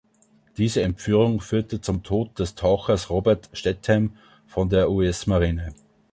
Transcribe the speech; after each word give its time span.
Diese 0.57 0.81
Entführung 0.81 1.41
führte 1.41 1.79
zum 1.79 2.01
Tod 2.01 2.39
des 2.39 2.55
Tauchers 2.55 3.11
Robert 3.11 3.51
Stethem 3.53 4.13
von 4.47 4.67
der 4.67 4.89
US-Marine. 4.89 5.75